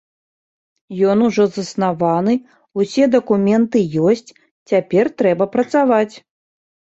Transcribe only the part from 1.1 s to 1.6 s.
ужо